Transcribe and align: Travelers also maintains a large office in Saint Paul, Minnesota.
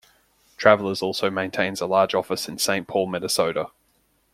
Travelers 0.57 1.03
also 1.03 1.29
maintains 1.29 1.79
a 1.79 1.85
large 1.85 2.15
office 2.15 2.49
in 2.49 2.57
Saint 2.57 2.87
Paul, 2.87 3.05
Minnesota. 3.05 3.67